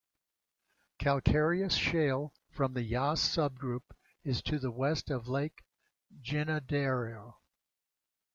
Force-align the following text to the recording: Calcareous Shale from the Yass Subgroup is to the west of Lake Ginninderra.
Calcareous 0.97 1.75
Shale 1.75 2.33
from 2.49 2.73
the 2.73 2.81
Yass 2.81 3.21
Subgroup 3.21 3.91
is 4.23 4.41
to 4.41 4.57
the 4.57 4.71
west 4.71 5.11
of 5.11 5.27
Lake 5.27 5.61
Ginninderra. 6.23 7.35